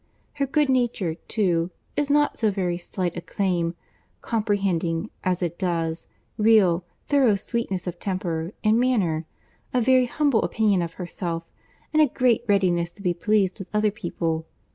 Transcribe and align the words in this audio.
Her 0.33 0.47
good 0.47 0.67
nature, 0.67 1.13
too, 1.27 1.69
is 1.95 2.09
not 2.09 2.35
so 2.35 2.49
very 2.49 2.79
slight 2.79 3.15
a 3.15 3.21
claim, 3.21 3.75
comprehending, 4.21 5.11
as 5.23 5.43
it 5.43 5.59
does, 5.59 6.07
real, 6.39 6.83
thorough 7.07 7.35
sweetness 7.35 7.85
of 7.85 7.99
temper 7.99 8.51
and 8.63 8.79
manner, 8.79 9.27
a 9.75 9.79
very 9.79 10.07
humble 10.07 10.41
opinion 10.41 10.81
of 10.81 10.93
herself, 10.93 11.43
and 11.93 12.01
a 12.01 12.07
great 12.07 12.43
readiness 12.47 12.89
to 12.93 13.03
be 13.03 13.13
pleased 13.13 13.59
with 13.59 13.67
other 13.75 13.91
people. 13.91 14.47